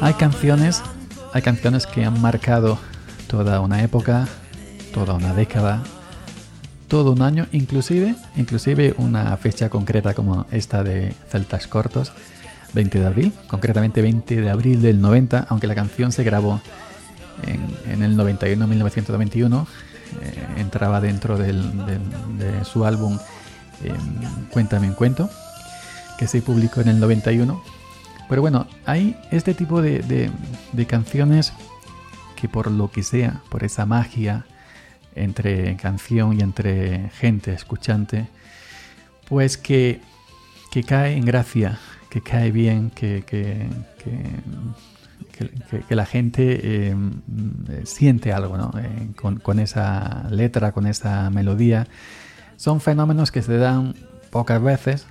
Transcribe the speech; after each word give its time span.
Hay 0.00 0.14
canciones, 0.14 0.82
hay 1.32 1.42
canciones 1.42 1.86
que 1.86 2.04
han 2.04 2.20
marcado 2.20 2.78
toda 3.28 3.60
una 3.60 3.82
época, 3.82 4.26
toda 4.92 5.14
una 5.14 5.32
década, 5.34 5.82
todo 6.88 7.12
un 7.12 7.22
año, 7.22 7.46
inclusive, 7.52 8.14
inclusive 8.36 8.94
una 8.98 9.36
fecha 9.36 9.70
concreta 9.70 10.12
como 10.12 10.46
esta 10.50 10.82
de 10.82 11.14
Celtas 11.30 11.66
Cortos, 11.66 12.12
20 12.74 12.98
de 13.00 13.06
abril, 13.06 13.32
concretamente 13.48 14.02
20 14.02 14.40
de 14.40 14.50
abril 14.50 14.82
del 14.82 15.00
90, 15.00 15.46
aunque 15.48 15.66
la 15.66 15.74
canción 15.74 16.12
se 16.12 16.24
grabó 16.24 16.60
en, 17.86 18.02
el 18.02 18.16
91, 18.16 18.66
1991, 18.66 19.66
eh, 19.66 19.91
entraba 20.56 21.00
dentro 21.00 21.38
de 21.38 21.60
su 22.64 22.84
álbum 22.84 23.18
em, 23.84 24.46
Cuéntame 24.50 24.88
un 24.88 24.94
cuento, 24.94 25.30
que 26.18 26.26
se 26.26 26.42
publicó 26.42 26.80
en 26.80 26.88
el 26.88 27.00
91. 27.00 27.62
Pero 28.28 28.42
bueno, 28.42 28.66
hay 28.86 29.16
este 29.30 29.54
tipo 29.54 29.82
de 29.82 30.30
canciones 30.88 31.52
que 32.42 32.48
por 32.48 32.70
lo 32.70 32.90
que 32.90 33.04
sea, 33.04 33.40
por 33.50 33.62
esa 33.62 33.86
magia, 33.86 34.44
entre 35.14 35.76
canción 35.76 36.38
y 36.38 36.42
entre 36.42 37.10
gente 37.10 37.52
escuchante, 37.52 38.26
pues 39.28 39.56
que, 39.56 40.00
que 40.70 40.82
cae 40.82 41.16
en 41.16 41.24
gracia, 41.24 41.78
que 42.10 42.20
cae 42.20 42.50
bien, 42.50 42.90
que, 42.90 43.22
que, 43.26 43.68
que 44.02 44.12
la 45.88 46.06
gente 46.06 46.60
eh, 46.62 46.96
siente 47.84 48.32
algo 48.32 48.56
¿no? 48.56 48.72
Eh, 48.78 49.10
con, 49.14 49.58
esa 49.58 50.28
letra, 50.30 50.72
con 50.72 50.86
esa 50.86 51.30
melodía. 51.30 51.86
Son 52.56 52.80
fenómenos 52.80 53.30
que 53.32 53.42
se 53.42 53.56
dan 53.56 53.94
pocas 54.30 54.62
veces. 54.62 55.06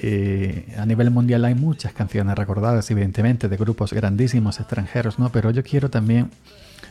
Eh, 0.00 0.72
a 0.78 0.86
nivel 0.86 1.10
mundial 1.10 1.44
hay 1.44 1.56
muchas 1.56 1.92
canciones 1.92 2.36
recordadas, 2.36 2.88
evidentemente, 2.90 3.48
de 3.48 3.56
grupos 3.56 3.92
grandísimos 3.92 4.60
extranjeros, 4.60 5.18
¿no? 5.18 5.30
pero 5.30 5.50
yo 5.50 5.64
quiero 5.64 5.90
también 5.90 6.30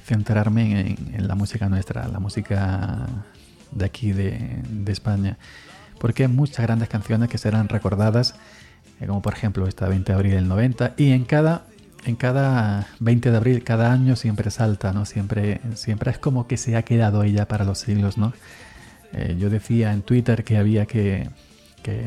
centrarme 0.06 0.98
en, 1.14 1.28
la 1.28 1.36
música 1.36 1.70
nuestra, 1.70 2.08
la 2.10 2.20
música 2.20 3.08
de 3.72 3.86
aquí 3.86 4.12
de, 4.12 4.62
España, 4.88 5.38
porque 6.00 6.24
hay 6.24 6.30
muchas 6.30 6.66
grandes 6.66 6.90
canciones 6.90 7.30
que 7.30 7.38
serán 7.38 7.70
recordadas, 7.70 8.36
eh, 9.00 9.08
como 9.08 9.22
por 9.22 9.34
ejemplo 9.34 9.68
esta 9.68 9.88
20 9.88 10.12
de 10.12 10.16
abril 10.16 10.32
del 10.34 10.48
90, 10.50 10.94
y 10.98 11.12
en 11.12 11.24
cada, 11.24 11.66
en 12.08 12.16
cada 12.16 12.88
20 13.00 13.32
de 13.32 13.38
abril, 13.38 13.64
cada 13.66 13.92
año 13.92 14.16
siempre 14.16 14.50
salta, 14.50 14.94
¿no? 14.94 15.06
Siempre, 15.06 15.60
siempre 15.76 16.10
es 16.12 16.18
como 16.18 16.48
que 16.48 16.56
se 16.56 16.78
ha 16.78 16.84
quedado 16.84 17.24
ella 17.24 17.50
para 17.50 17.66
los 17.66 17.80
siglos, 17.80 18.18
¿no? 18.18 18.32
Eh, 19.12 19.36
yo 19.38 19.50
decía 19.50 19.92
en 19.92 20.04
Twitter 20.04 20.46
que 20.46 20.58
había 20.58 20.86
que, 20.86 21.30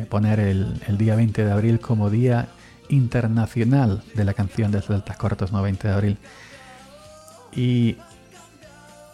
poner 0.09 0.41
el, 0.41 0.99
día 0.99 1.17
20 1.17 1.45
de 1.45 1.51
abril 1.51 1.81
como 1.81 2.11
día 2.11 2.49
internacional 2.89 4.03
de 4.15 4.25
la 4.25 4.35
canción 4.35 4.71
de 4.73 4.83
Celtas 4.83 5.17
Cortos, 5.17 5.53
¿no? 5.53 5.63
20 5.63 5.89
de 5.89 5.95
abril. 5.95 6.19
Y, 7.55 7.97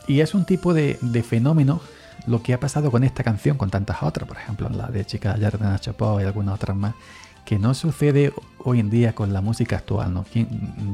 es 0.09 0.35
un 0.35 0.45
tipo 0.45 0.73
de, 0.73 0.99
fenómeno 1.29 1.81
lo 2.29 2.43
que 2.43 2.55
ha 2.55 2.61
pasado 2.61 2.93
con 2.93 3.03
esta 3.03 3.25
canción, 3.25 3.57
con 3.57 3.71
tantas 3.71 4.03
otras, 4.03 4.29
por 4.29 4.37
ejemplo, 4.37 4.69
la 4.69 4.87
de 4.87 5.05
Chica 5.05 5.35
de 5.35 5.51
Nacho 5.59 5.97
Pop 5.97 6.21
y 6.21 6.25
algunas 6.25 6.55
otras 6.55 6.77
más, 6.77 6.95
que 7.47 7.59
no 7.59 7.73
sucede 7.75 8.33
hoy 8.59 8.81
en 8.81 8.91
día 8.91 9.15
con 9.15 9.33
la 9.33 9.41
música 9.41 9.77
actual. 9.77 10.13
¿no? 10.13 10.27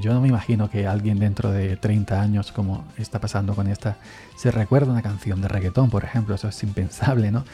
Yo 0.00 0.12
no 0.12 0.20
me 0.20 0.28
imagino 0.28 0.70
que 0.70 0.86
alguien 0.86 1.18
dentro 1.18 1.50
de 1.50 1.76
30 1.76 2.20
años, 2.20 2.52
como 2.52 2.84
está 2.98 3.20
pasando 3.20 3.56
con 3.56 3.66
esta, 3.66 3.96
se 4.36 4.50
recuerda 4.50 4.92
una 4.92 5.00
canción 5.00 5.40
de 5.40 5.48
reggaetón, 5.48 5.88
por 5.88 6.04
ejemplo. 6.04 6.34
Eso 6.34 6.48
es 6.48 6.62
impensable, 6.62 7.32
¿no? 7.32 7.44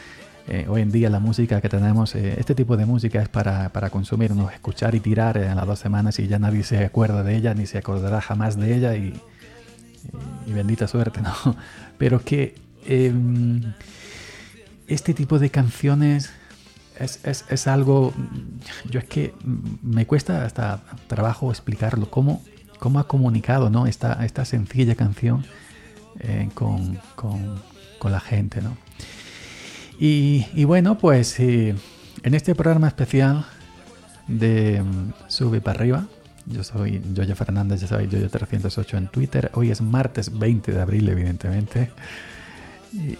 Eh, 0.47 0.65
hoy 0.67 0.81
en 0.81 0.91
día 0.91 1.09
la 1.09 1.19
música 1.19 1.61
que 1.61 1.69
tenemos, 1.69 2.15
eh, 2.15 2.35
este 2.37 2.55
tipo 2.55 2.75
de 2.75 2.85
música 2.85 3.21
es 3.21 3.29
para, 3.29 3.69
para 3.69 3.89
consumirnos, 3.89 4.51
escuchar 4.51 4.95
y 4.95 4.99
tirar 4.99 5.37
en 5.37 5.55
las 5.55 5.65
dos 5.65 5.79
semanas 5.79 6.17
y 6.19 6.27
ya 6.27 6.39
nadie 6.39 6.63
se 6.63 6.83
acuerda 6.83 7.23
de 7.23 7.35
ella, 7.35 7.53
ni 7.53 7.67
se 7.67 7.77
acordará 7.77 8.19
jamás 8.19 8.57
de 8.57 8.75
ella 8.75 8.95
y, 8.95 9.13
y 10.47 10.51
bendita 10.51 10.87
suerte, 10.87 11.21
¿no? 11.21 11.33
Pero 11.97 12.19
que 12.21 12.55
em, 12.85 13.73
este 14.87 15.13
tipo 15.13 15.37
de 15.39 15.51
canciones 15.51 16.31
es, 16.99 17.67
algo, 17.67 18.13
yo 18.89 18.99
es 18.99 19.05
que 19.05 19.33
me 19.81 20.05
cuesta 20.05 20.45
hasta 20.45 20.81
trabajo 21.07 21.49
explicarlo, 21.49 22.09
cómo, 22.09 22.43
cómo 22.79 22.99
ha 22.99 23.07
comunicado 23.07 23.69
¿no? 23.69 23.87
esta, 23.87 24.25
esta 24.25 24.45
sencilla 24.45 24.95
canción 24.95 25.45
eh, 26.19 26.49
con, 26.53 26.99
la 28.03 28.19
gente, 28.19 28.61
¿no? 28.61 28.77
Y, 29.99 30.63
bueno, 30.63 30.97
pues 30.97 31.39
eh, 31.39 31.75
en 32.23 32.33
este 32.33 32.55
programa 32.55 32.87
especial 32.87 33.45
de 34.27 34.81
mm, 34.81 35.13
Sube 35.27 35.59
para 35.59 35.79
arriba, 35.79 36.07
yo 36.45 36.63
soy 36.63 37.01
Joya 37.15 37.35
Fernández, 37.35 37.81
ya 37.81 37.87
sabéis, 37.87 38.09
Joya308 38.09 38.97
en 38.97 39.07
Twitter. 39.09 39.51
Hoy 39.53 39.71
es 39.71 39.81
martes 39.81 40.37
20 40.37 40.71
de 40.71 40.81
abril, 40.81 41.09
evidentemente. 41.09 41.91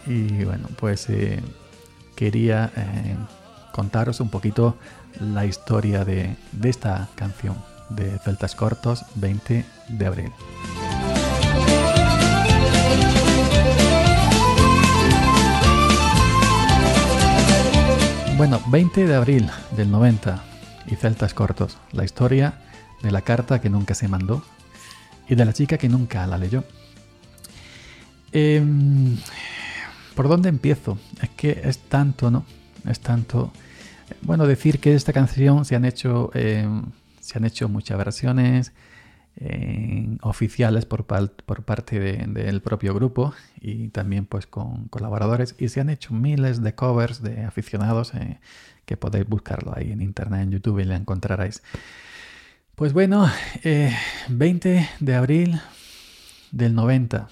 Y, 0.07 0.43
bueno, 0.45 0.67
pues 0.79 1.09
eh, 1.09 1.39
quería 2.15 2.71
contaros 3.71 4.19
un 4.19 4.29
poquito 4.29 4.77
la 5.19 5.45
historia 5.45 6.05
de, 6.05 6.35
esta 6.63 7.09
canción 7.15 7.55
de 7.89 8.19
Celtas 8.19 8.55
Cortos 8.55 9.05
20 9.15 9.65
de 9.89 10.05
abril. 10.05 10.31
Bueno, 18.37 18.61
20 18.67 19.05
de 19.05 19.15
abril 19.15 19.49
del 19.75 19.91
90 19.91 20.41
y 20.87 20.95
Celtas 20.95 21.33
Cortos, 21.33 21.77
la 21.91 22.05
historia 22.05 22.61
de 23.01 23.11
la 23.11 23.21
carta 23.21 23.59
que 23.59 23.69
nunca 23.69 23.95
se 23.95 24.07
mandó 24.07 24.43
y 25.27 25.35
de 25.35 25.45
la 25.45 25.53
chica 25.53 25.77
que 25.77 25.89
nunca 25.89 26.25
la 26.25 26.37
leyó. 26.37 26.63
Em, 28.31 29.17
¿Por 30.15 30.27
dónde 30.27 30.49
empiezo? 30.49 30.97
Es 31.21 31.29
que 31.29 31.61
es 31.63 31.79
tanto, 31.79 32.31
¿no? 32.31 32.45
Es 32.87 32.99
tanto. 32.99 33.51
Bueno, 34.21 34.47
decir 34.47 34.79
que 34.79 34.95
esta 34.95 35.13
canción 35.13 35.65
se 35.65 35.75
han 35.75 35.85
hecho, 35.85 36.31
em, 36.33 36.83
se 37.19 37.37
han 37.37 37.45
hecho 37.45 37.69
muchas 37.69 37.97
versiones 37.97 38.73
em, 39.35 40.17
oficiales 40.21 40.85
por, 40.85 41.05
por 41.05 41.63
parte 41.63 41.99
del 41.99 42.61
propio 42.61 42.93
grupo 42.93 43.33
y 43.61 43.89
también 43.89 44.25
pues 44.25 44.47
con 44.47 44.87
colaboradores 44.89 45.55
y 45.57 45.69
se 45.69 45.79
han 45.79 45.89
hecho 45.89 46.13
miles 46.13 46.61
de 46.61 46.75
covers 46.75 47.21
de 47.21 47.45
aficionados 47.45 48.13
eh, 48.15 48.39
que 48.85 48.97
podéis 48.97 49.27
buscarlo 49.27 49.73
ahí 49.75 49.91
en 49.91 50.01
internet, 50.01 50.41
en 50.41 50.51
YouTube 50.51 50.79
y 50.79 50.85
la 50.85 50.95
encontraréis. 50.95 51.61
Pues 52.75 52.93
bueno, 52.93 53.29
20 54.29 54.77
eh, 54.77 54.89
de 54.99 55.15
abril 55.15 55.61
del 56.51 56.75
90. 56.75 57.27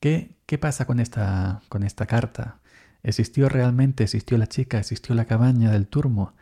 ¿Qué, 0.00 0.30
qué 0.46 0.58
pasa 0.58 0.86
con 0.86 1.00
esta, 1.00 1.62
con 1.68 1.82
esta 1.82 2.06
carta? 2.06 2.58
¿Existió 3.08 3.48
realmente? 3.48 4.04
¿Existió 4.04 4.36
la 4.36 4.48
chica? 4.48 4.78
¿Existió 4.78 5.14
la 5.14 5.24
cabaña 5.24 5.70
del 5.70 5.86
turmo? 5.86 6.34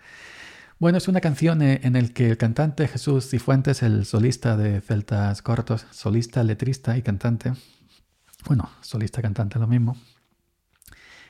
Bueno, 0.81 0.99
es 0.99 1.07
una 1.07 1.21
canción 1.21 1.63
eh, 1.63 1.79
en 1.85 1.93
la 1.93 2.09
que 2.09 2.29
el 2.29 2.37
cantante 2.39 2.89
Jesús 2.89 3.31
Cifuentes, 3.31 3.85
el 3.85 4.05
solista 4.05 4.57
de 4.57 4.81
Celtas 4.81 5.43
Cortos, 5.43 5.87
solista, 5.93 6.43
letrista 6.43 6.97
y 6.97 7.03
cantante, 7.03 7.53
bueno, 8.47 8.69
solista, 8.81 9.23
cantante, 9.23 9.61
lo 9.61 9.69
mismo, 9.69 9.97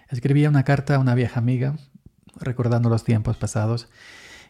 escribía 0.09 0.49
una 0.49 0.65
carta 0.65 0.95
a 0.95 0.99
una 1.01 1.15
vieja 1.15 1.39
amiga 1.39 1.77
recordando 2.37 2.89
los 2.89 3.05
tiempos 3.05 3.37
pasados 3.37 3.91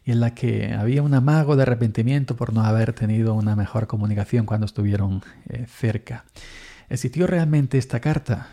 y 0.04 0.12
en 0.12 0.20
la 0.20 0.34
que 0.36 0.72
había 0.72 1.02
un 1.02 1.14
amago 1.14 1.56
de 1.56 1.62
arrepentimiento 1.62 2.36
por 2.36 2.52
no 2.52 2.62
haber 2.62 2.92
tenido 2.92 3.34
una 3.34 3.56
mejor 3.56 3.88
comunicación 3.88 4.46
cuando 4.46 4.66
estuvieron 4.66 5.24
eh, 5.48 5.66
cerca. 5.68 6.26
¿Existió 6.88 7.26
realmente 7.26 7.76
esta 7.76 7.98
carta? 7.98 8.50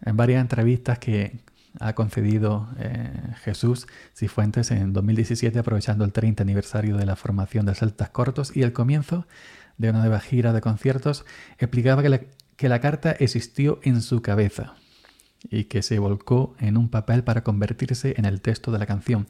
En 0.00 0.16
varias 0.16 0.40
entrevistas 0.40 1.00
que 1.00 1.47
ha 1.80 1.94
concedido 1.94 2.68
eh, 2.78 3.10
Jesús 3.42 3.86
Cifuentes 4.14 4.70
en 4.70 4.92
2017 4.92 5.58
aprovechando 5.58 6.04
el 6.04 6.12
30 6.12 6.42
aniversario 6.42 6.96
de 6.96 7.06
la 7.06 7.16
formación 7.16 7.66
de 7.66 7.74
Celtas 7.74 8.10
Cortos 8.10 8.56
y 8.56 8.62
el 8.62 8.72
comienzo 8.72 9.26
de 9.76 9.90
una 9.90 10.00
nueva 10.00 10.20
gira 10.20 10.52
de 10.52 10.60
conciertos, 10.60 11.24
explicaba 11.58 12.02
que 12.56 12.68
la 12.68 12.80
carta 12.80 13.12
existió 13.12 13.78
en 13.82 14.02
su 14.02 14.22
cabeza 14.22 14.74
y 15.50 15.64
que 15.64 15.82
se 15.82 15.98
volcó 15.98 16.56
en 16.58 16.76
un 16.76 16.88
papel 16.88 17.22
para 17.22 17.44
convertirse 17.44 18.14
en 18.16 18.24
el 18.24 18.40
texto 18.40 18.72
de 18.72 18.78
la 18.78 18.86
canción 18.86 19.26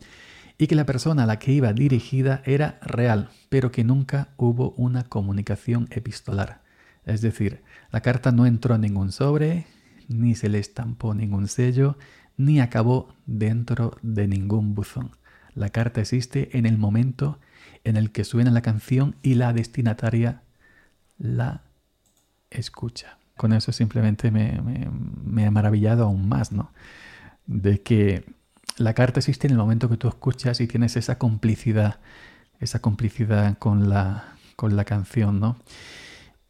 y 0.58 0.66
que 0.66 0.74
la 0.74 0.86
persona 0.86 1.22
a 1.22 1.26
la 1.26 1.38
que 1.38 1.52
iba 1.52 1.72
dirigida 1.72 2.42
era 2.44 2.80
real, 2.82 3.30
pero 3.48 3.70
que 3.70 3.84
nunca 3.84 4.28
hubo 4.36 4.72
una 4.72 5.04
comunicación 5.04 5.88
epistolar. 5.90 6.62
Es 7.06 7.20
decir, 7.20 7.62
la 7.92 8.00
carta 8.00 8.32
no 8.32 8.44
entró 8.44 8.74
en 8.74 8.80
ningún 8.80 9.12
sobre, 9.12 9.66
ni 10.08 10.34
se 10.34 10.48
le 10.48 10.58
estampó 10.58 11.14
ningún 11.14 11.46
sello, 11.46 11.96
ni 12.38 12.60
acabó 12.60 13.14
dentro 13.26 13.98
de 14.00 14.26
ningún 14.26 14.74
buzón. 14.74 15.10
La 15.54 15.68
carta 15.68 16.00
existe 16.00 16.56
en 16.56 16.64
el 16.64 16.78
momento 16.78 17.38
en 17.84 17.96
el 17.96 18.10
que 18.12 18.24
suena 18.24 18.50
la 18.50 18.62
canción 18.62 19.16
y 19.22 19.34
la 19.34 19.52
destinataria 19.52 20.42
la 21.18 21.62
escucha. 22.50 23.18
Con 23.36 23.52
eso 23.52 23.72
simplemente 23.72 24.30
me, 24.30 24.60
me, 25.24 25.46
ha 25.46 25.50
maravillado 25.50 26.04
aún 26.04 26.28
más, 26.28 26.52
¿no? 26.52 26.72
De 27.46 27.82
que 27.82 28.24
la 28.76 28.94
carta 28.94 29.20
existe 29.20 29.46
en 29.46 29.52
el 29.52 29.58
momento 29.58 29.88
que 29.88 29.96
tú 29.96 30.08
escuchas 30.08 30.60
y 30.60 30.66
tienes 30.66 30.96
esa 30.96 31.18
complicidad, 31.18 31.98
esa 32.60 32.80
complicidad 32.80 33.58
con 33.58 33.88
la, 33.88 34.36
con 34.56 34.76
la 34.76 34.84
canción, 34.84 35.40
¿no? 35.40 35.56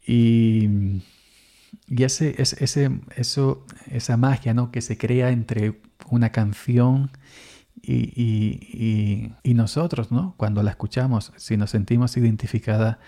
Y, 0.05 0.68
y 1.87 2.03
ese, 2.03 2.35
ese, 2.41 2.91
eso, 3.15 3.65
esa 3.89 4.17
magia, 4.17 4.53
¿no? 4.53 4.71
Que 4.71 4.81
se 4.81 4.97
crea 4.97 5.29
entre 5.31 5.81
una 6.09 6.31
canción 6.31 7.11
y, 7.81 9.31
nosotros, 9.53 10.11
¿no? 10.11 10.35
Cuando 10.37 10.63
la 10.63 10.71
escuchamos, 10.71 11.33
si 11.35 11.57
nos 11.57 11.71
sentimos 11.71 12.15
identificada 12.17 12.99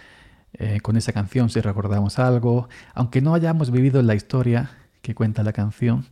eh, 0.53 0.79
con 0.81 0.97
esa 0.97 1.13
canción, 1.13 1.49
si 1.49 1.61
recordamos 1.61 2.19
algo, 2.19 2.67
aunque 2.93 3.21
no 3.21 3.33
hayamos 3.33 3.71
vivido 3.71 4.01
la 4.01 4.15
historia 4.15 4.71
que 5.01 5.15
cuenta 5.15 5.43
la 5.43 5.53
canción, 5.53 6.05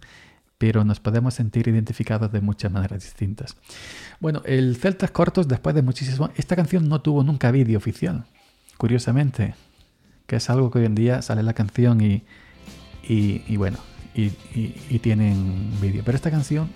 pero 0.58 0.84
nos 0.84 1.00
podemos 1.00 1.34
sentir 1.34 1.68
identificados 1.68 2.32
de 2.32 2.42
muchas 2.42 2.72
maneras 2.72 3.04
distintas. 3.04 3.58
Bueno, 4.20 4.42
el 4.46 4.76
Celtas 4.78 5.12
Cortos, 5.12 5.48
después 5.48 5.74
de 5.76 5.82
muchísimo... 5.82 6.30
Esta 6.36 6.56
canción 6.56 6.88
no 6.90 7.02
tuvo 7.02 7.24
nunca 7.24 7.52
vídeo 7.52 7.78
oficial, 7.78 8.26
curiosamente, 8.78 9.56
que 10.30 10.36
es 10.36 10.50
algo 10.52 10.70
que 10.70 10.80
hoy 10.80 10.86
en 10.86 10.94
día 10.94 11.24
sale 11.24 11.42
la 11.42 11.54
canción 11.54 12.00
y, 12.02 12.24
y, 13.02 13.58
bueno, 13.58 13.80
y, 14.14 14.30
tienen 15.00 15.72
vídeo. 15.82 16.04
Pero 16.06 16.16
esta 16.16 16.30
canción 16.30 16.70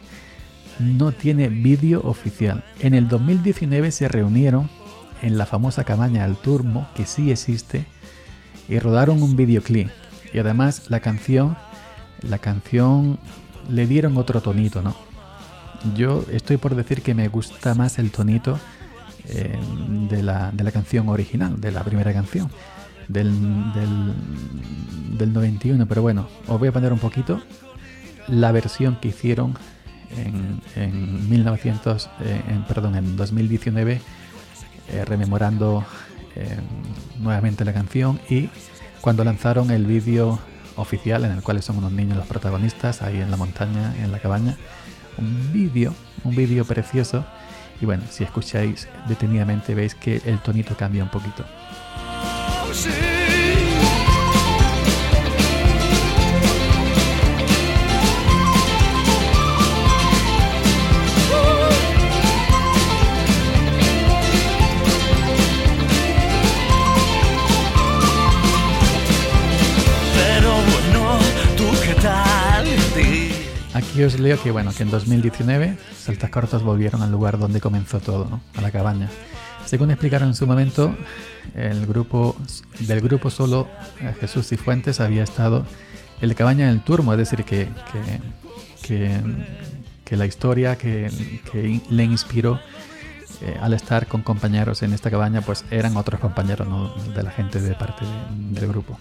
no 0.80 1.12
tiene 1.12 1.50
vídeo 1.50 2.02
oficial. 2.04 2.64
En 2.80 2.96
el 2.96 3.08
2019 3.08 3.92
se 3.92 4.08
reunieron 4.08 4.70
en 5.22 5.38
la 5.38 5.46
famosa 5.46 5.84
cabaña 5.84 6.24
del 6.24 6.36
Turmo, 6.36 6.90
que 6.96 7.06
sí 7.06 7.30
existe, 7.30 7.86
y 8.68 8.80
rodaron 8.80 9.22
un 9.22 9.36
videoclip. 9.36 9.90
Y 10.34 10.40
además 10.40 10.90
la 10.90 11.00
canción, 11.00 11.56
la 12.28 12.40
canción 12.40 13.20
le 13.70 13.86
dieron 13.86 14.18
otro 14.18 14.42
tonito, 14.42 14.82
¿no? 14.82 14.96
Yo 15.96 16.26
estoy 16.32 16.58
por 16.58 16.74
decir 16.74 17.04
que 17.04 17.14
me 17.14 17.28
gusta 17.28 17.76
más 17.76 18.00
el 18.00 18.10
tonito 18.10 18.60
eh, 19.28 19.60
de, 20.10 20.24
la, 20.24 20.50
de, 20.52 20.64
la, 20.64 20.72
canción 20.72 21.08
original, 21.10 21.62
de 21.62 21.72
la 21.72 21.84
primera 21.84 22.14
canción, 22.14 22.50
del, 23.14 23.32
del, 23.74 24.14
del 25.18 25.34
91. 25.34 25.86
Pero 25.86 26.02
bueno, 26.02 26.28
os 26.48 26.60
voy 26.60 26.68
a 26.68 26.72
poner 26.72 26.92
un 26.92 27.00
poquito 27.00 27.42
la 28.28 28.52
versión 28.52 28.98
que 28.98 29.10
hicieron 29.10 29.56
en, 30.18 30.62
en 30.76 31.30
1900, 31.30 32.10
eh, 32.22 32.42
en, 32.48 32.64
perdón, 32.64 32.96
en 32.96 33.16
2019, 33.16 34.02
eh, 34.90 35.06
rememorando 35.06 35.86
eh, 36.36 36.58
nuevamente 37.20 37.66
la 37.66 37.74
canción 37.74 38.20
y 38.30 38.50
cuando 39.02 39.24
lanzaron 39.24 39.72
el 39.72 39.86
vídeo 39.86 40.40
oficial 40.76 41.26
en 41.26 41.32
el 41.32 41.44
cual 41.44 41.62
son 41.62 41.78
unos 41.78 41.92
niños 41.92 42.18
los 42.18 42.26
protagonistas 42.26 43.02
ahí 43.02 43.22
en 43.22 43.30
la 43.30 43.38
montaña, 43.38 43.94
en 44.04 44.12
la 44.12 44.20
cabaña, 44.20 44.58
un 45.18 45.54
vídeo, 45.54 45.94
un 46.24 46.36
vídeo 46.36 46.66
precioso 46.66 47.26
y 47.82 47.86
bueno, 47.86 48.04
si 48.10 48.24
escucháis 48.24 48.88
detenidamente 49.08 49.76
veis 49.76 49.96
que 49.96 50.22
el 50.26 50.40
tonito 50.40 50.76
cambia 50.76 51.04
un 51.04 51.10
poquito. 51.10 51.46
Aquí 73.76 74.04
os 74.04 74.20
leo 74.20 74.42
que 74.42 74.50
bueno, 74.50 74.72
que 74.76 74.82
en 74.82 74.90
2019 74.90 75.78
Saltas 75.96 76.30
Cortos 76.32 76.64
volvieron 76.64 77.04
al 77.04 77.12
lugar 77.12 77.38
donde 77.38 77.62
comenzó 77.62 78.00
todo, 78.00 78.42
a 78.56 78.62
la 78.62 78.72
cabaña. 78.72 79.10
Según 79.66 79.92
explicaron 79.92 80.30
en 80.30 80.36
su 80.36 80.46
momento, 80.46 80.96
el 81.56 81.86
grupo 81.86 82.36
del 82.80 83.02
grupo 83.02 83.30
solo 83.30 83.68
eh, 84.02 84.14
Jesús 84.20 84.52
y 84.52 84.58
Fuentes 84.58 85.00
había 85.00 85.24
estado 85.24 85.66
en 86.22 86.30
la 86.30 86.36
cabaña 86.36 86.68
del 86.68 86.82
Turmo, 86.82 87.14
es 87.14 87.20
decir, 87.20 87.44
que, 87.44 87.68
que, 88.82 89.20
que, 90.06 90.18
la 90.18 90.26
historia 90.26 90.78
que, 90.78 91.10
le 91.90 92.04
inspiró 92.04 92.60
eh, 93.42 93.58
al 93.60 93.74
estar 93.74 94.08
con 94.08 94.22
compañeros 94.22 94.84
en 94.84 94.94
esta 94.94 95.10
cabaña, 95.10 95.42
pues 95.42 95.66
eran 95.72 95.98
otros 95.98 96.20
compañeros 96.20 96.68
de 97.16 97.24
la 97.24 97.32
gente 97.32 97.60
de 97.60 97.74
parte 97.74 98.06
del 98.30 98.68
grupo. 98.68 99.00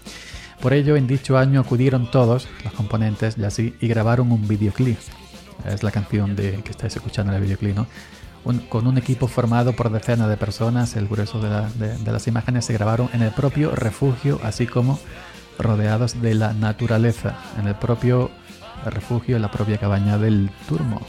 Por 0.59 0.73
ello, 0.73 0.95
en 0.95 1.07
dicho 1.07 1.37
año 1.37 1.59
acudieron 1.59 2.09
todos 2.09 2.47
los 2.63 2.73
componentes 2.73 3.37
y 3.37 3.43
así 3.43 3.75
y 3.79 3.87
grabaron 3.87 4.31
un 4.31 4.47
videoclip. 4.47 4.97
Es 5.65 5.83
la 5.83 5.91
canción 5.91 6.35
de, 6.35 6.61
que 6.63 6.71
estáis 6.71 6.95
escuchando 6.95 7.31
en 7.31 7.37
el 7.37 7.43
videoclip, 7.43 7.75
¿no? 7.75 7.87
Con 8.69 8.87
un 8.87 8.97
equipo 8.97 9.27
formado 9.27 9.73
por 9.73 9.91
decenas 9.91 10.29
de 10.29 10.37
personas, 10.37 10.95
el 10.95 11.07
grueso 11.07 11.39
de, 11.39 11.97
de 11.97 12.11
las 12.11 12.27
imágenes 12.27 12.65
se 12.65 12.73
grabaron 12.73 13.09
en 13.13 13.21
el 13.21 13.31
propio 13.31 13.71
refugio, 13.71 14.39
así 14.43 14.67
como 14.67 14.99
rodeados 15.57 16.21
de 16.21 16.35
la 16.35 16.53
naturaleza, 16.53 17.37
en 17.59 17.67
el 17.67 17.75
propio 17.75 18.31
refugio, 18.85 19.35
en 19.35 19.41
la 19.41 19.51
propia 19.51 19.77
cabaña 19.77 20.17
del 20.17 20.51
Turmo. 20.67 21.01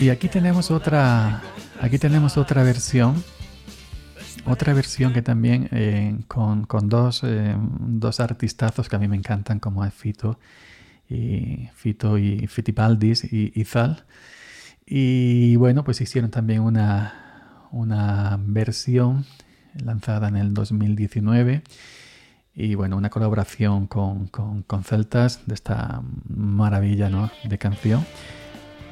Y 0.00 0.08
aquí 0.08 0.28
tenemos 0.28 0.70
otra, 0.70 1.42
aquí 1.80 1.98
tenemos 1.98 2.36
otra 2.36 2.62
versión, 2.62 3.24
otra 4.44 4.72
versión 4.72 5.12
que 5.12 5.20
también 5.20 5.68
eh, 5.72 6.16
con, 6.28 6.66
dos, 6.88 7.22
eh, 7.24 7.56
dos, 7.58 8.20
artistazos 8.20 8.88
que 8.88 8.94
a 8.94 8.98
mí 9.00 9.08
me 9.08 9.16
encantan, 9.16 9.58
como 9.58 9.84
es 9.84 9.92
Fito 9.92 10.38
y 11.08 11.68
Fito 11.74 12.18
y 12.18 12.46
Fitipaldis 12.46 13.24
y, 13.24 13.52
y 13.54 13.64
Zal. 13.64 14.04
Y 14.86 15.56
bueno, 15.56 15.82
pues 15.82 16.00
hicieron 16.00 16.30
también 16.30 16.60
una, 16.60 17.66
una 17.72 18.38
versión 18.40 19.26
lanzada 19.74 20.28
en 20.28 20.36
el 20.36 20.54
2019 20.54 21.62
y 22.54 22.74
bueno, 22.74 22.96
una 22.96 23.10
colaboración 23.10 23.86
con, 23.86 24.26
con, 24.26 24.84
Celtas 24.84 25.40
de 25.46 25.54
esta 25.54 26.02
maravilla 26.28 27.08
¿no? 27.08 27.30
de 27.44 27.58
canción. 27.58 28.04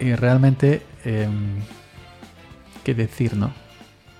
Y 0.01 0.15
realmente, 0.15 0.87
em, 1.05 1.61
¿qué 2.85 2.95
decir, 2.95 3.37
no? 3.37 3.53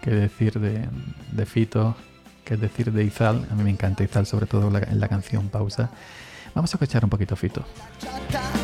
¿Qué 0.03 0.11
decir 0.11 0.59
de, 0.59 0.89
de, 1.33 1.47
Fito? 1.47 1.97
¿Qué 2.45 2.57
decir 2.57 2.93
de 2.93 3.05
Izal? 3.05 3.47
A 3.51 3.55
mí 3.55 3.63
me 3.63 3.71
encanta 3.71 4.03
Izal, 4.03 4.27
sobre 4.27 4.47
todo 4.47 4.69
en 4.77 5.01
la 5.01 5.09
canción 5.09 5.49
Pausa. 5.49 5.91
Vamos 6.55 6.73
a 6.73 6.77
escuchar 6.77 7.05
un 7.05 7.11
poquito 7.11 7.37
Fito. 7.37 7.65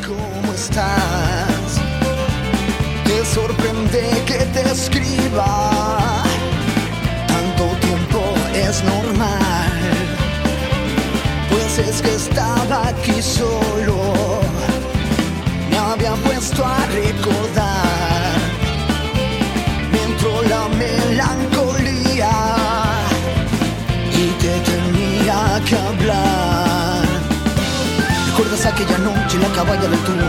¿Cómo 0.05 0.53
estás? 0.53 1.81
Te 3.05 3.25
sorprende 3.25 4.01
que 4.25 4.37
te 4.53 4.61
escriba. 4.71 6.23
Tanto 7.27 7.65
tiempo 7.79 8.21
es 8.53 8.83
normal. 8.83 9.44
Es 11.95 12.01
que 12.01 12.13
estaba 12.13 12.89
aquí 12.89 13.21
solo 13.21 13.95
había 15.93 16.13
puesto 16.15 16.65
a 16.65 16.85
recordar. 16.87 18.33
Me 19.93 20.03
entró 20.03 20.41
la 20.43 20.67
melancolía 20.75 22.31
y 24.11 24.27
te 24.41 24.59
tenía 24.71 25.61
que 25.65 25.75
hablar. 25.77 27.05
¿Recuerdas 28.27 28.65
aquella 28.65 28.97
noche 28.97 29.37
en 29.37 29.41
la 29.43 29.49
caballa 29.55 29.87
del 29.87 29.99
turbo? 29.99 30.25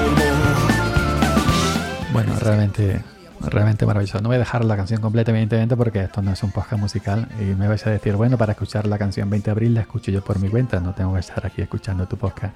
Bueno, 2.12 2.32
realmente 2.38 3.02
realmente 3.40 3.87
maravilloso. 3.87 4.21
No 4.21 4.28
voy 4.28 4.37
a 4.37 4.38
dejar 4.38 4.64
la 4.64 4.76
canción 4.76 5.00
completa, 5.00 5.31
evidentemente, 5.31 5.76
porque 5.76 6.02
esto 6.02 6.23
no 6.23 6.33
es 6.33 6.43
un 6.43 6.50
podcast 6.50 6.81
musical. 6.81 7.28
Y 7.40 7.45
me 7.55 7.69
vais 7.69 7.87
a 7.87 7.90
decir, 7.90 8.14
bueno, 8.16 8.38
para 8.38 8.52
escuchar 8.52 8.87
la 8.87 8.99
canción 8.99 9.28
20 9.31 9.45
de 9.45 9.50
abril 9.50 9.75
la 9.75 9.83
escucho 9.83 10.11
yo 10.11 10.23
por 10.23 10.38
mi 10.38 10.49
cuenta, 10.49 10.81
no 10.81 10.95
tengo 10.95 11.14
que 11.14 11.21
estar 11.21 11.45
aquí 11.47 11.62
escuchando 11.62 12.07
tu 12.07 12.16
podcast. 12.16 12.55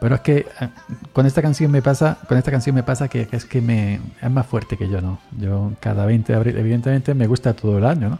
Pero 0.00 0.14
es 0.14 0.20
que 0.20 0.46
eh, 0.60 0.68
con 1.12 1.26
esta 1.26 1.42
canción 1.42 1.70
me 1.70 1.82
pasa, 1.82 2.18
con 2.28 2.38
esta 2.38 2.50
canción 2.50 2.74
me 2.74 2.82
pasa 2.82 3.08
que, 3.08 3.28
es 3.30 3.44
que 3.44 3.60
me 3.60 4.00
es 4.20 4.30
más 4.30 4.46
fuerte 4.46 4.76
que 4.76 4.88
yo, 4.88 5.00
¿no? 5.00 5.18
Yo 5.36 5.72
cada 5.80 6.06
20 6.06 6.32
de 6.32 6.36
abril, 6.36 6.56
evidentemente 6.56 7.14
me 7.14 7.26
gusta 7.26 7.54
todo 7.54 7.78
el 7.78 7.84
año, 7.84 8.10
¿no? 8.10 8.18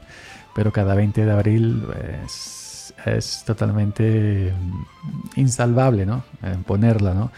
Pero 0.54 0.72
cada 0.72 0.94
20 0.94 1.24
de 1.24 1.30
abril 1.30 1.84
es, 2.24 2.92
es 3.06 3.44
totalmente 3.44 4.52
mm, 4.52 5.40
insalvable, 5.40 6.04
¿no? 6.04 6.24
Eh, 6.42 6.56
ponerla, 6.66 7.14
¿no? 7.14 7.30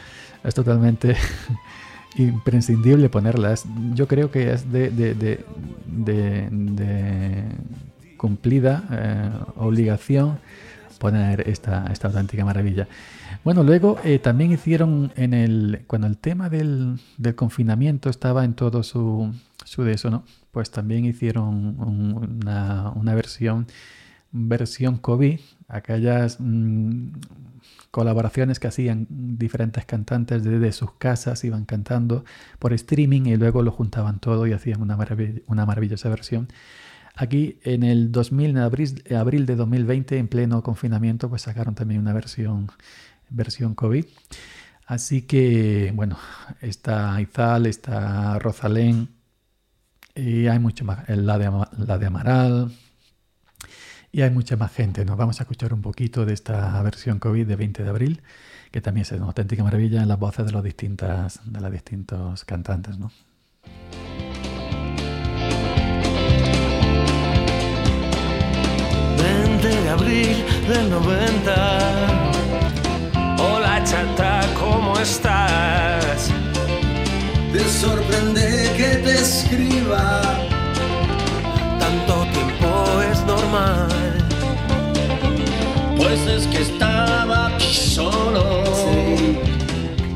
Es 0.42 0.54
totalmente 0.54 1.16
imprescindible 2.16 3.08
ponerla. 3.08 3.54
yo 3.94 4.06
creo 4.08 4.30
que 4.30 4.52
es 4.52 4.70
de, 4.72 4.90
de, 4.90 5.14
de, 5.14 5.44
de 6.50 7.44
cumplida 8.16 8.84
eh, 8.90 9.30
obligación 9.56 10.38
poner 11.00 11.48
esta, 11.48 11.86
esta 11.90 12.08
auténtica 12.08 12.44
maravilla. 12.44 12.86
Bueno, 13.42 13.62
luego 13.62 13.98
eh, 14.04 14.18
también 14.18 14.52
hicieron 14.52 15.10
en 15.16 15.32
el, 15.32 15.84
cuando 15.86 16.06
el 16.06 16.18
tema 16.18 16.50
del, 16.50 17.00
del 17.16 17.34
confinamiento 17.34 18.10
estaba 18.10 18.44
en 18.44 18.52
todo 18.52 18.82
su, 18.82 19.32
su 19.64 19.82
de. 19.82 20.24
Pues 20.50 20.70
también 20.70 21.06
hicieron 21.06 21.76
una, 21.80 22.90
una, 22.94 23.14
versión, 23.14 23.66
versión 24.30 24.98
COVID, 24.98 25.40
aquellas 25.68 26.36
mm, 26.38 27.12
colaboraciones 27.90 28.60
que 28.60 28.68
hacían 28.68 29.06
diferentes 29.08 29.84
cantantes 29.84 30.44
desde 30.44 30.72
sus 30.72 30.92
casas, 30.92 31.44
iban 31.44 31.64
cantando 31.64 32.24
por 32.58 32.72
streaming 32.72 33.22
y 33.26 33.36
luego 33.36 33.62
lo 33.62 33.72
juntaban 33.72 34.20
todo 34.20 34.46
y 34.46 34.52
hacían 34.52 34.80
una, 34.80 34.96
una 35.46 35.66
maravillosa 35.66 36.08
versión. 36.08 36.48
Aquí 37.16 37.58
en 37.64 37.82
el 37.82 38.12
2000, 38.12 38.50
en 38.50 38.58
abril, 38.58 39.04
abril, 39.16 39.46
de 39.46 39.56
2020, 39.56 40.18
en 40.18 40.28
pleno 40.28 40.62
confinamiento, 40.62 41.28
pues 41.28 41.42
sacaron 41.42 41.74
también 41.74 42.00
una 42.00 42.12
versión, 42.12 42.70
versión 43.28 43.74
COVID. 43.74 44.04
Así 44.86 45.22
que, 45.22 45.92
bueno, 45.94 46.16
está 46.60 47.20
Izal, 47.20 47.66
está 47.66 48.38
Rosalén, 48.38 49.08
y 50.14 50.46
hay 50.48 50.58
mucho 50.58 50.84
más, 50.84 51.08
la 51.08 51.38
de, 51.38 51.50
la 51.78 51.98
de 51.98 52.06
Amaral, 52.06 52.72
y 54.12 54.22
hay 54.22 54.30
mucha 54.30 54.56
más 54.56 54.72
gente. 54.72 55.04
Nos 55.04 55.16
vamos 55.16 55.40
a 55.40 55.44
escuchar 55.44 55.72
un 55.72 55.82
poquito 55.82 56.24
de 56.26 56.32
esta 56.34 56.80
versión 56.82 57.18
COVID 57.18 57.46
de 57.46 57.56
20 57.56 57.82
de 57.84 57.88
abril, 57.88 58.22
que 58.70 58.80
también 58.80 59.02
es 59.02 59.12
una 59.12 59.26
auténtica 59.26 59.62
maravilla 59.62 60.02
en 60.02 60.08
las 60.08 60.18
voces 60.18 60.46
de 60.46 60.52
los 60.52 60.64
distintas, 60.64 61.40
de 61.44 61.60
los 61.60 61.70
distintos 61.72 62.44
cantantes, 62.44 62.98
¿no? 62.98 63.10
20 69.16 69.68
de 69.68 69.88
abril 69.88 70.44
del 70.68 70.90
90. 70.90 72.32
Hola 73.38 73.84
chata, 73.84 74.40
¿cómo 74.58 74.98
estás? 74.98 76.30
Te 77.52 77.60
sorprende 77.60 78.72
que 78.76 78.96
te 79.04 79.14
escriba. 79.14 80.22
Tanto 81.78 82.24
tiempo 82.32 83.02
es 83.10 83.24
normal. 83.24 83.99
Pues 86.00 86.26
es 86.26 86.46
que 86.46 86.62
estaba 86.62 87.48
aquí 87.48 87.74
solo. 87.74 88.64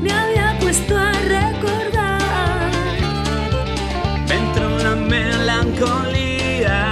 Me 0.01 0.11
había 0.11 0.57
puesto 0.59 0.97
a 0.97 1.11
recordar. 1.11 2.71
Entró 4.27 4.79
la 4.79 4.95
melancolía. 4.95 6.89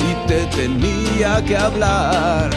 Y 0.00 0.14
te 0.26 0.46
tenía 0.46 1.44
que 1.44 1.58
hablar. 1.58 2.48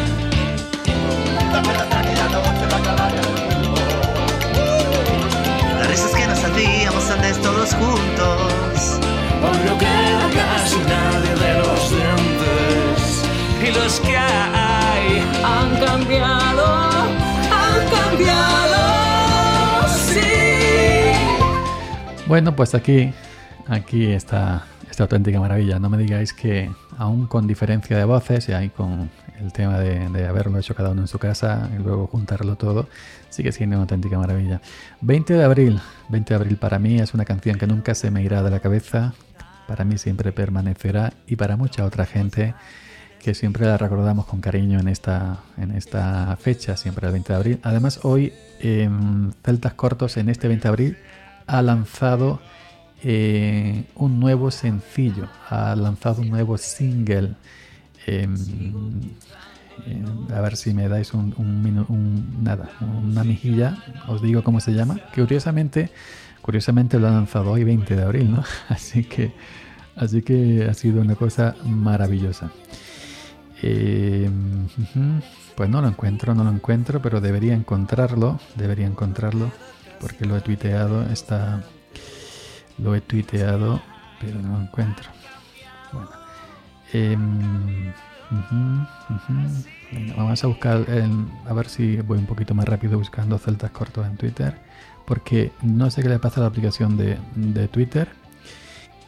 Las 5.77 5.87
risas 5.89 6.11
que 6.11 6.25
nos 6.25 6.41
hacíamos 6.41 7.11
antes 7.11 7.41
todos 7.41 7.73
juntos. 7.73 8.97
Hoy 9.43 9.59
no 9.65 9.77
queda 9.77 10.29
casi 10.33 10.77
nadie 10.87 10.98
Bueno, 22.29 22.55
pues 22.55 22.75
aquí, 22.75 23.11
aquí 23.67 24.05
está 24.05 24.67
esta 24.87 25.05
auténtica 25.05 25.39
maravilla. 25.39 25.79
No 25.79 25.89
me 25.89 25.97
digáis 25.97 26.31
que 26.31 26.69
aún 26.99 27.25
con 27.25 27.47
diferencia 27.47 27.97
de 27.97 28.03
voces 28.03 28.49
y 28.49 28.69
con 28.69 29.09
el 29.39 29.51
tema 29.51 29.79
de, 29.79 30.27
haberlo 30.27 30.59
hecho 30.59 30.75
cada 30.75 30.91
uno 30.91 31.01
en 31.01 31.07
su 31.07 31.17
casa 31.17 31.67
y 31.75 31.81
luego 31.81 32.05
juntarlo 32.05 32.55
todo, 32.55 32.87
sigue 33.31 33.51
siendo 33.51 33.77
una 33.77 33.85
auténtica 33.85 34.19
maravilla. 34.19 34.61
20 35.01 35.33
de 35.33 35.43
abril, 35.43 35.79
20 36.09 36.31
de 36.31 36.35
abril 36.35 36.57
para 36.57 36.77
mí 36.77 36.99
es 36.99 37.15
una 37.15 37.25
canción 37.25 37.57
que 37.57 37.65
nunca 37.65 37.95
se 37.95 38.11
me 38.11 38.21
irá 38.21 38.43
de 38.43 38.51
la 38.51 38.59
cabeza, 38.59 39.15
para 39.67 39.83
mí 39.83 39.97
siempre 39.97 40.31
permanecerá 40.31 41.13
y 41.25 41.35
para 41.35 41.57
mucha 41.57 41.83
otra 41.83 42.05
gente 42.05 42.53
que 43.17 43.33
siempre 43.33 43.65
la 43.65 43.79
recordamos 43.79 44.27
con 44.27 44.39
cariño 44.39 44.79
en 44.79 44.87
esta, 44.87 45.39
en 45.57 45.71
esta 45.71 46.37
fecha, 46.39 46.77
siempre 46.77 47.07
el 47.07 47.13
20 47.13 47.33
de 47.33 47.37
abril. 47.37 47.59
Además, 47.63 48.01
hoy 48.03 48.33
eh, 48.59 48.87
Celtas 49.43 49.73
Cortos 49.73 50.15
en 50.17 50.29
este 50.29 50.47
20 50.47 50.61
de 50.61 50.69
abril 50.69 50.97
ha 51.49 51.61
lanzado 51.63 52.39
eh, 53.03 53.85
un 53.95 54.19
nuevo 54.19 54.51
sencillo, 54.51 55.27
ha 55.49 55.75
lanzado 55.75 56.21
un 56.21 56.29
nuevo 56.29 56.57
single. 56.57 57.35
Eh, 58.05 58.27
a 60.35 60.41
ver 60.41 60.57
si 60.57 60.73
me 60.73 60.87
dais 60.87 61.13
un, 61.13 61.33
un, 61.37 62.35
una 63.03 63.23
mejilla, 63.23 63.77
os 64.07 64.21
digo 64.21 64.43
cómo 64.43 64.59
se 64.59 64.73
llama. 64.73 64.99
Curiosamente, 65.15 65.89
curiosamente 66.41 66.99
lo 66.99 67.07
ha 67.07 67.11
lanzado 67.11 67.51
hoy 67.51 67.63
20 67.63 67.95
de 67.95 68.03
abril, 68.03 68.31
¿no? 68.31 68.43
Así 68.69 69.03
que, 69.03 69.33
así 69.95 70.21
que 70.21 70.67
ha 70.69 70.73
sido 70.73 71.01
una 71.01 71.15
cosa 71.15 71.55
maravillosa. 71.65 72.51
Eh, 73.61 74.29
pues 75.55 75.69
no 75.69 75.81
lo 75.81 75.87
encuentro, 75.87 76.33
no 76.35 76.43
lo 76.43 76.51
encuentro, 76.51 77.01
pero 77.01 77.19
debería 77.19 77.53
encontrarlo, 77.53 78.39
debería 78.55 78.87
encontrarlo, 78.87 79.51
porque 79.99 80.25
lo 80.25 80.37
he 80.37 80.41
tuiteado, 80.41 81.03
está, 81.03 81.63
lo 82.77 82.95
he 82.95 83.01
tuiteado, 83.01 83.81
pero 84.19 84.39
no 84.39 84.57
lo 84.57 84.61
encuentro. 84.63 85.09
Bueno. 85.91 86.09
Venga, 89.91 90.15
vamos 90.15 90.43
a 90.43 90.47
buscar, 90.47 90.85
a 91.47 91.53
ver 91.53 91.67
si 91.67 91.97
voy 91.97 92.19
un 92.19 92.25
poquito 92.25 92.53
más 92.53 92.65
rápido 92.65 92.97
buscando 92.97 93.37
celtas 93.37 93.71
cortos 93.71 94.05
en 94.05 94.17
Twitter, 94.17 94.55
porque 95.05 95.51
no 95.63 95.89
sé 95.89 96.03
qué 96.03 96.09
le 96.09 96.19
pasa 96.19 96.39
a 96.39 96.43
la 96.43 96.49
aplicación 96.49 96.95
de, 96.95 97.17
de 97.35 97.67
Twitter, 97.67 98.09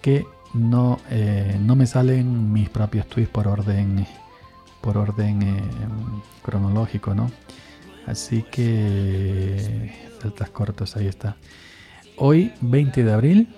que 0.02 0.26
no, 0.54 1.00
eh, 1.10 1.58
no 1.62 1.76
me 1.76 1.86
salen 1.86 2.52
mis 2.52 2.70
propios 2.70 3.08
tweets 3.08 3.30
por 3.30 3.48
orden, 3.48 4.06
por 4.82 4.98
orden 4.98 5.42
eh, 5.44 5.64
cronológico, 6.44 7.14
¿no? 7.14 7.32
Así 8.08 8.44
que 8.44 9.92
celtas 10.22 10.50
cortos, 10.50 10.96
ahí 10.98 11.08
está. 11.08 11.38
Hoy, 12.18 12.54
20 12.62 13.04
de 13.04 13.14
abril, 13.14 13.56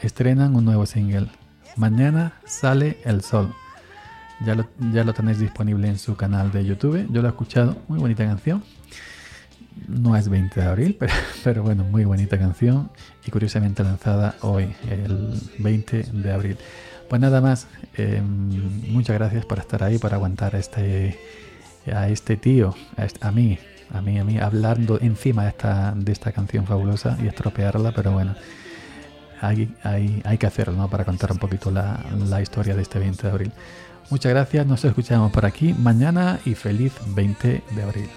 estrenan 0.00 0.56
un 0.56 0.64
nuevo 0.64 0.86
single. 0.86 1.28
Mañana 1.76 2.34
sale 2.44 2.98
el 3.04 3.22
sol. 3.22 3.52
Ya 4.44 4.54
lo, 4.54 4.68
ya 4.92 5.04
lo, 5.04 5.14
tenéis 5.14 5.38
disponible 5.38 5.88
en 5.88 5.98
su 5.98 6.16
canal 6.16 6.50
de 6.50 6.64
YouTube. 6.64 7.06
Yo 7.10 7.22
lo 7.22 7.28
he 7.28 7.30
escuchado, 7.30 7.76
muy 7.88 7.98
bonita 7.98 8.24
canción. 8.24 8.62
No 9.86 10.16
es 10.16 10.28
20 10.28 10.60
de 10.60 10.66
abril, 10.66 10.96
pero, 11.00 11.12
pero, 11.44 11.62
bueno, 11.62 11.84
muy 11.84 12.04
bonita 12.04 12.38
canción 12.38 12.90
y 13.24 13.30
curiosamente 13.30 13.82
lanzada 13.82 14.36
hoy, 14.40 14.74
el 14.90 15.40
20 15.58 16.02
de 16.12 16.32
abril. 16.32 16.58
Pues 17.08 17.20
nada 17.20 17.40
más, 17.40 17.66
eh, 17.96 18.22
muchas 18.22 19.14
gracias 19.16 19.44
por 19.44 19.58
estar 19.58 19.82
ahí, 19.84 19.98
por 19.98 20.14
aguantar 20.14 20.54
este, 20.54 21.18
a 21.86 22.08
este 22.08 22.36
tío, 22.36 22.74
a, 22.96 23.04
este, 23.04 23.26
a, 23.26 23.30
mí, 23.30 23.58
a 23.92 24.00
mí, 24.00 24.18
a 24.18 24.24
mí, 24.24 24.38
hablando 24.38 24.98
encima 25.00 25.44
de 25.44 25.48
esta, 25.50 25.92
de 25.96 26.12
esta 26.12 26.32
canción 26.32 26.66
fabulosa 26.66 27.16
y 27.22 27.26
estropearla, 27.26 27.92
pero 27.92 28.12
bueno, 28.12 28.34
hay, 29.40 29.74
hay, 29.82 30.22
hay 30.24 30.38
que 30.38 30.46
hacerlo 30.46 30.74
¿no? 30.74 30.88
para 30.88 31.04
contar 31.04 31.32
un 31.32 31.38
poquito 31.38 31.70
la, 31.70 32.00
la 32.28 32.40
historia 32.40 32.74
de 32.76 32.82
este 32.82 32.98
20 32.98 33.22
de 33.22 33.30
abril. 33.30 33.52
Muchas 34.10 34.32
gracias, 34.32 34.66
nos 34.66 34.84
escuchamos 34.84 35.32
por 35.32 35.46
aquí 35.46 35.74
mañana 35.74 36.38
y 36.44 36.54
feliz 36.54 36.92
20 37.06 37.62
de 37.70 37.82
abril. 37.82 38.10